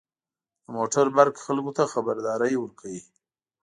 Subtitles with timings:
[0.63, 3.01] •د موټر بوق خلکو ته خبرداری ورکوي.